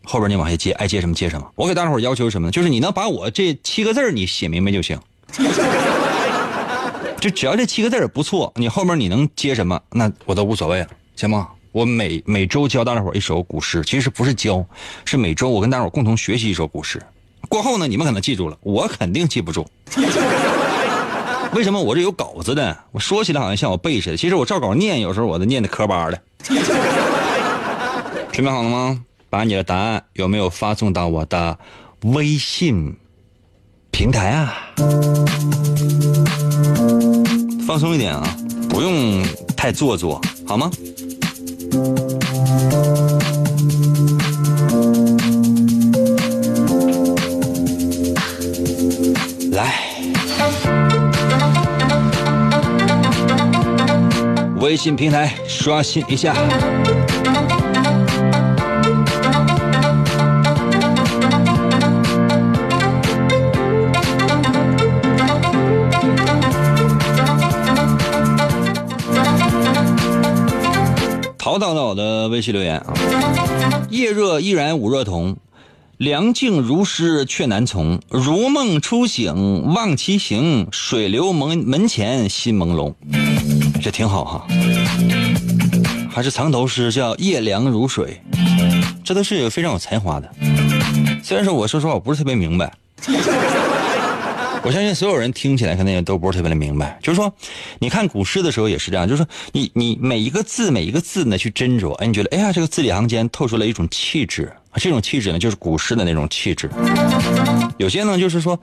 [0.03, 1.51] 后边你往下接，爱接什么接什么。
[1.55, 2.51] 我给大伙要求什么呢？
[2.51, 4.99] 就是你能把我这七个字你写明白就行。
[7.19, 11.49] 就只要这七个字不错，你后面你能接什么，那我都无所谓了，行吗？
[11.71, 14.63] 我每每周教大伙一首古诗，其实不是教，
[15.05, 17.01] 是每周我跟大伙共同学习一首古诗。
[17.49, 19.65] 过后呢，你们可能记住了，我肯定记不住。
[21.53, 21.81] 为什么？
[21.81, 26.21] 我这有稿子的，我说起来好像像我背似的，其实我照稿念，有时候我都念的磕巴的。
[28.35, 28.99] 准备好了吗？
[29.29, 31.57] 把你的答案有没有发送到我的
[32.03, 32.93] 微信
[33.91, 34.53] 平台啊？
[37.65, 39.23] 放松一点啊，不用
[39.55, 40.69] 太做作，好吗？
[49.53, 49.75] 来，
[54.59, 56.35] 微信平台刷新一下。
[71.45, 72.91] 淘到到我的微信留言啊，
[73.91, 75.37] 夜热依然午热同，
[75.97, 82.95] 凉静如诗却难从，如梦初醒望其形，水流门门前心朦胧，
[83.79, 84.47] 这挺好哈。
[86.09, 88.19] 还是藏头诗叫夜凉如水，
[89.03, 90.27] 这都是非常有才华的。
[91.23, 92.73] 虽然说我说实话我不是特别明白。
[94.65, 97.31] 我相信所有人听起来肯定也都不是特别的明白，就是说，
[97.77, 106.67] 你看古诗的时候也是这样，就是说，你你每一个字每一个字呢去斟酌，哎，你觉得，哎呀，这个字里行间透出了一种气质，这种气质呢就是古诗的那种气质。
[107.77, 108.59] 有些呢就是说，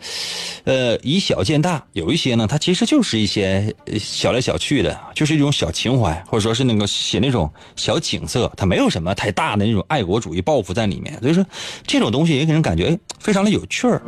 [0.65, 11.17] 呃，以小见大；有一些呢，它其实就是一些小来小去的，就是一种小情怀，或者说是那个写那种小景色，它没有什么太大的那种爱国主义抱负在里面。
[11.21, 11.47] 所以说，
[11.87, 14.03] 这种东西也给人感觉，非常的有趣儿。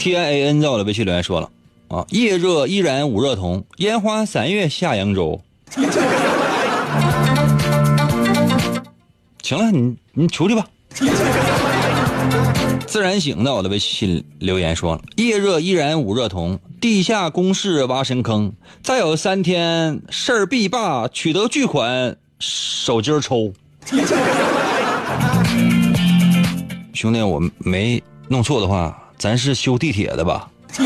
[0.00, 1.50] T I A N 在我的微信留言说了，
[1.88, 5.38] 啊，夜热依然捂热同，烟花三月下扬州。
[9.42, 10.64] 行了，你你出去吧。
[12.86, 23.52] 自然醒在我的微信留言说了，夜热依然捂热同，地下工事挖深坑，再有三天事儿必罢，取得巨款手筋抽。
[26.94, 28.96] 兄弟，我没弄错的话。
[29.20, 30.48] 咱是修地铁的吧？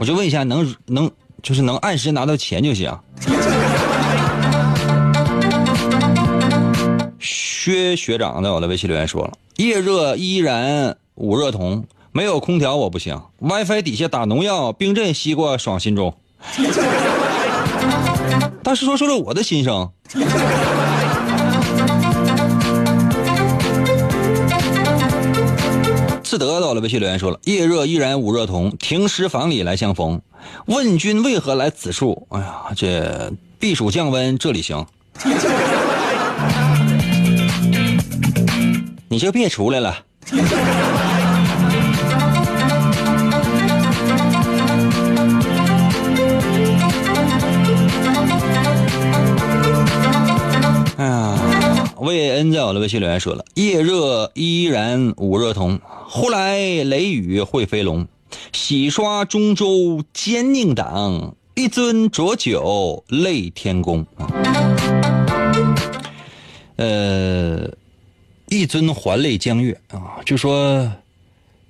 [0.00, 1.10] 我就问一下，能能
[1.42, 2.90] 就是能按时拿到钱就行。
[7.20, 13.20] 薛学长在我的微信留言说了：夜热依然午热同，没有空调我不行。
[13.40, 16.16] WiFi 底下打农药，冰镇西瓜爽心中。
[18.62, 19.90] 大师说说了我的心声。
[26.26, 30.20] 是得到了微信留言说了：“夜热依然捂热同，停尸房里来相逢。
[30.66, 32.26] 问君为何来此处？
[32.30, 34.84] 哎呀，这避暑降温这里行。
[39.08, 39.96] 你就别出来了。
[51.98, 58.06] 魏恩在我的微信留言说了：“夜热依然五热同，呼来雷雨会飞龙。
[58.52, 64.04] 洗刷中州奸佞党，一樽浊酒泪天公。”，
[66.76, 67.70] 呃，
[68.48, 70.90] 一樽还泪江月啊，就说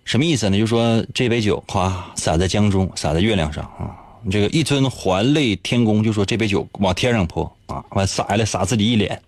[0.05, 0.59] 什么意思呢？
[0.59, 3.95] 就说这杯酒咵洒在江中，洒在月亮上啊。
[4.29, 9.23] 这个一樽还泪天公，就说这杯酒往天上泼啊，完洒下来洒自己一脸。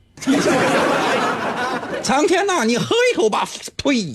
[2.09, 3.47] 苍天呐，你喝一口吧！
[3.77, 4.15] 呸！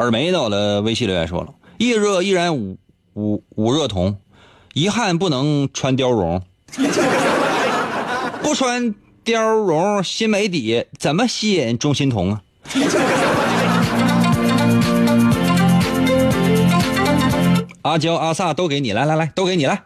[0.00, 2.76] 耳梅到了微信留言说了：夜热依然五
[3.14, 4.18] 五五热同，
[4.74, 6.42] 遗憾不能穿貂绒，
[8.42, 12.42] 不穿貂绒心没底，怎么吸引钟欣桐啊？
[17.80, 19.84] 阿娇、阿萨都给你，来来来，都给你来。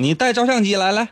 [0.00, 1.08] 你带照相机来来。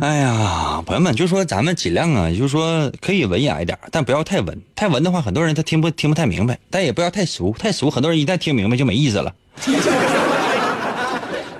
[0.00, 4.60] 哎呀，朋友们，就说咱们尽量啊，就是说可以文雅一点，但不要太文。
[4.74, 6.58] 太文的话，很多人他听不听不太明白。
[6.70, 9.32] 但也不要太俗，太俗，很多人一旦听明白就没意思了。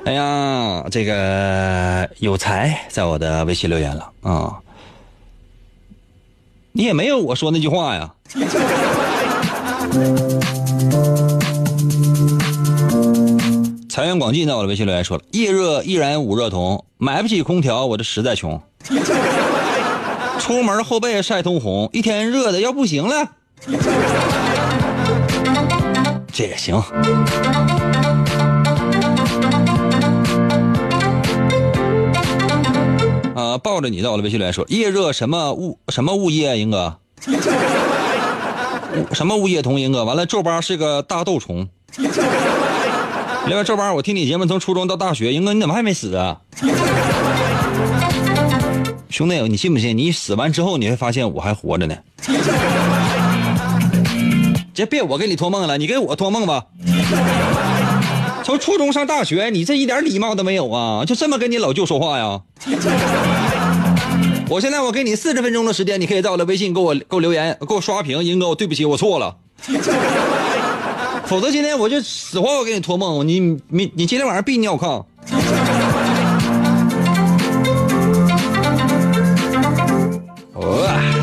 [0.04, 4.56] 哎呀，这个有才在我的微信留言了啊。
[6.72, 8.12] 你也没有我说那句话呀。
[13.96, 18.60] 财源广进在我的微信留言说了：夜热依然五热同，买不起空调，我这实在穷。
[20.38, 23.26] 出门后背晒通红，一天热的要不行了。
[26.30, 26.74] 这也行。
[33.34, 36.98] 啊，抱着你在我的微信留言说：夜热什么物什么物业，英哥？
[39.12, 40.04] 什么物业同英哥？
[40.04, 41.66] 完了，皱巴是个大豆虫。
[43.46, 46.38] 另外，皱巴，我听你节目从初中到大学，英哥你怎么还没死啊？
[49.08, 49.96] 兄弟，你信不信？
[49.96, 51.96] 你死完之后，你会发现我还活着呢。
[54.74, 56.64] 这别我给你托梦了，你给我托梦吧。
[58.42, 61.04] 从初中上大学，你这一点礼貌都没有啊！
[61.06, 62.40] 就这么跟你老舅说话呀？
[64.48, 69.36] 我现在我给你四十分钟的时间，你可以在我的微信给我给我留言，给我刷屏，英哥，我对不起，我错了。
[71.28, 75.04] 否则今天我就死活我给你托梦，你你你今天晚上必尿炕。
[80.54, 81.15] 咦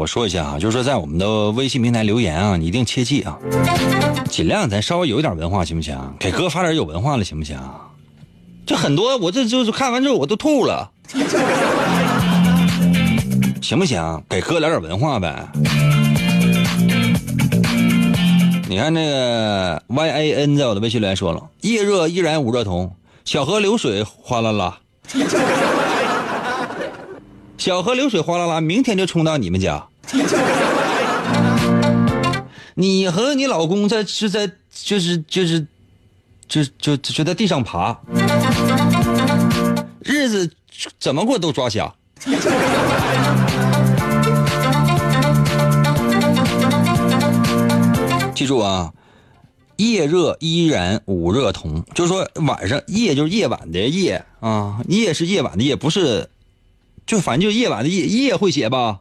[0.00, 3.36] 我说一下啊，就是说在我们的微信平台留言啊，你一定切记啊，
[4.30, 5.94] 尽量咱稍微有一点文化行不行？
[6.18, 7.60] 给哥发点有文化的行不行？
[8.64, 10.90] 这很多我这就是看完之后我都吐了，
[13.60, 14.22] 行不行？
[14.26, 15.46] 给哥来点文化呗。
[18.70, 22.90] 你看那个 Y A N 在我的微信留言说了：夜热依然五热同，
[23.26, 24.78] 小河流水哗啦啦。
[27.58, 29.88] 小河流水哗啦啦，明天就冲到你们家。
[32.74, 35.64] 你和你老公在是在就是就是
[36.48, 37.96] 就就就在地上爬，
[40.00, 40.50] 日子
[40.98, 41.94] 怎么过都抓瞎。
[48.34, 48.92] 记住啊，
[49.76, 56.30] 夜热依然午热同，就是说晚上夜就是夜晚的夜啊，夜是夜晚的夜，不是。
[57.06, 59.00] 就反正就夜晚的夜夜会写吧，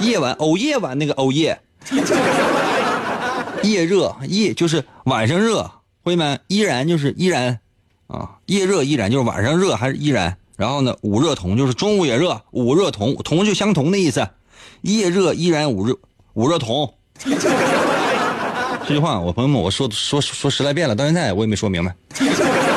[0.00, 1.60] 夜晚哦夜晚那个哦夜，
[3.62, 5.70] 夜热夜就是晚上热，
[6.04, 7.58] 朋友们依然就是依然，
[8.06, 14.28] 啊夜热依然就是晚上热还是依然，然后呢午热同就是中午也热，午热同同就相同的意思，
[14.82, 15.96] 夜热依然午热
[16.34, 16.94] 午热同，
[17.24, 21.94] 这句话我朋友们我说说说十来遍了，到现在我也没说明白。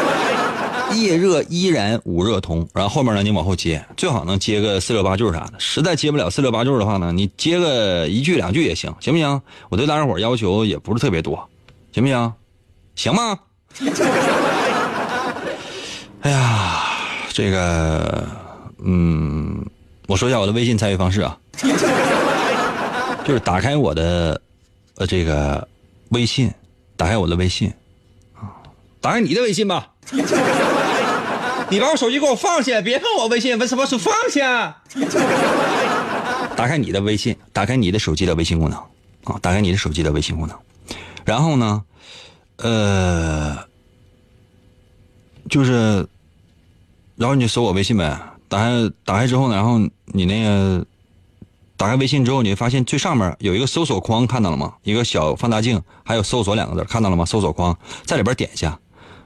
[1.00, 5.54] 夜热依然捂热同，然后后面呢，你往后接，最好能接个四六八句啥的。
[5.58, 9.42] 实在接不了四六八句的话呢，你接个一句两句也行，行不行？
[9.70, 11.50] 我对大家伙要求也不是特别多，
[11.92, 12.34] 行不行？
[12.96, 13.39] 行吗？
[16.22, 16.84] 哎呀，
[17.30, 18.28] 这个，
[18.84, 19.66] 嗯，
[20.08, 21.38] 我说一下我的微信参与方式啊，
[23.26, 24.39] 就是打开我的
[24.98, 25.68] 呃这个
[26.10, 26.52] 微信，
[26.96, 27.74] 打开我的微信
[28.36, 28.54] 啊，
[29.00, 29.88] 打开你的微信吧。
[31.72, 34.84] 你把我手机给我放下，别碰我微信，为什么说放下？
[36.58, 38.78] 打开你的微信，打开你的手机的微信功能
[39.24, 40.58] 啊，打开你的手机的微信功能，
[41.24, 41.82] 然后呢，
[42.58, 43.58] 呃，
[45.50, 46.06] 就是，
[47.16, 48.20] 然后你就搜我微信呗。
[48.50, 50.86] 打开打开之后呢，然后你那个
[51.78, 54.74] 打开微信之后，你会发现最上面有一个搜索框，看到了吗？
[54.84, 57.24] 一个小放大镜，还有搜索两个字，看到了吗？
[57.24, 58.78] 搜索框在里边点一下。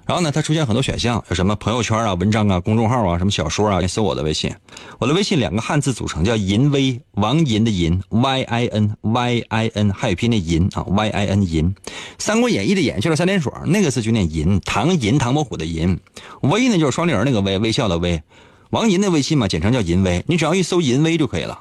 [0.06, 4.56] 然后呢，它出现很多选项，有什么朋友圈啊、文章啊、公众号啊、什么小说啊，你搜我的微信，
[5.00, 11.74] 我的微信两个汉字组成，叫淫威，王银的银，Y I N Y I N，汉语拼音的银啊，Y I N 银，
[12.20, 16.00] 《三国演义》的演去了三点水，那个字就念银，唐银唐伯虎的银，
[16.42, 18.22] 威呢就是双立人那个威，微笑的威，
[18.70, 21.60] 王银的微信嘛，简称叫淫威，你只要一搜淫威就可以了，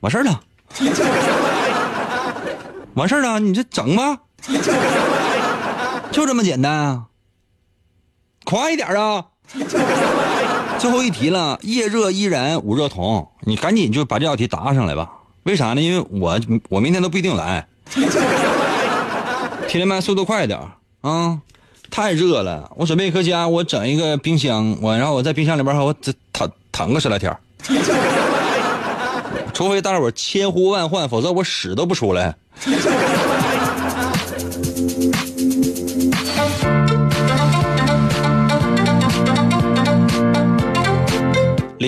[0.00, 0.40] 完事儿了，
[2.94, 4.18] 完事儿了，你这整吧，
[6.10, 7.04] 就这么简单啊。
[8.44, 9.24] 快一点啊！
[10.78, 15.10] 最后一题了，夜热依然捂热同，你赶紧就把这道题答上来吧。
[15.44, 15.80] 为啥呢？
[15.80, 16.38] 因为我
[16.68, 17.66] 我明天都不一定来。
[19.68, 20.58] 铁林曼速度快一点
[21.00, 21.40] 啊！
[21.90, 25.94] 太热了，我准备搁家，我整一个冰箱，我然后我在冰箱里边我
[26.32, 27.36] 躺躺个十来天
[29.52, 32.34] 除非大伙千呼万唤，否则我屎都不出来。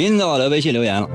[0.06, 1.08] 林在我的微信留言了，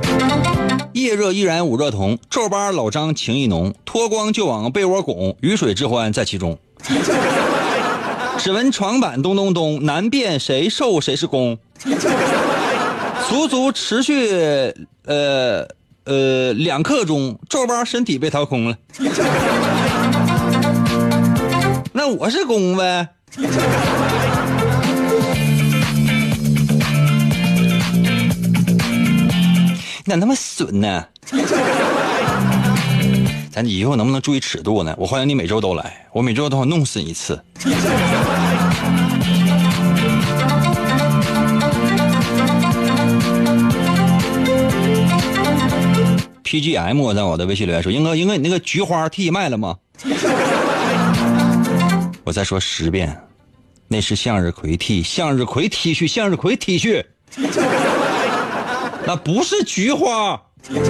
[0.91, 6.59] 夜热依然捂热同，皱巴老张情意浓，脱光就往被窝拱，鱼水之欢在其中。
[8.37, 11.57] 只闻床板咚咚咚，难辨谁受谁是攻。
[13.29, 14.27] 足足持续
[15.05, 15.65] 呃
[16.03, 18.77] 呃两刻钟，皱巴身体被掏空了。
[21.93, 23.07] 那我是攻呗。
[30.03, 31.05] 你咋那么损呢？
[33.51, 34.95] 咱以后能不能注意尺度呢？
[34.97, 37.39] 我欢迎你每周都来，我每周都要弄死你一次。
[46.43, 49.77] PGM 在我的微信留言说：“英哥，英哥，你那个菊花 T 卖了吗？”
[52.25, 53.15] 我再说十遍，
[53.87, 57.05] 那是向日葵 T，向日葵 T 恤，向日葵 T 恤。
[59.15, 60.83] 不是菊花，是不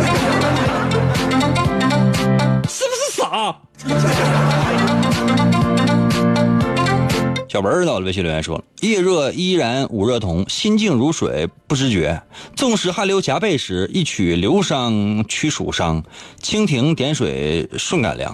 [2.74, 3.58] 是傻？
[7.50, 12.22] 小文儿到了微信留言说了：“夜热依然捂热同，心静如水不知觉。
[12.56, 16.02] 纵使汗流浃背时，一曲流觞驱暑伤。
[16.42, 18.34] 蜻蜓点水顺感凉。”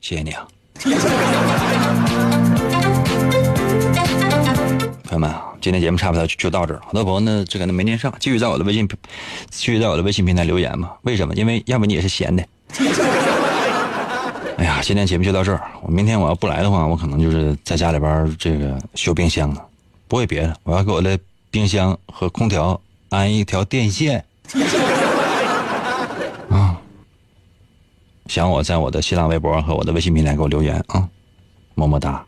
[0.00, 0.48] 谢谢你啊，
[5.04, 5.30] 朋友们！
[5.60, 8.88] 今天节目差不多就到这儿，好多朋友呢这个呢没念上，继续在我的微信，
[9.50, 10.96] 继续在我的微信平台留言吧。
[11.02, 11.34] 为什么？
[11.34, 12.42] 因为要不你也是闲的。
[14.56, 15.60] 哎呀，今天节目就到这儿。
[15.82, 19.62] 我明天我要不来的话，我可能就是在家里边这个修冰箱了，
[20.08, 21.18] 不会别的，我要给我的
[21.50, 22.80] 冰箱和空调
[23.10, 24.24] 安一条电线。
[26.48, 26.76] 啊，
[28.26, 31.06] 想我在我的新浪微博和我的微信平台给我留言啊，
[31.74, 32.24] 么么哒。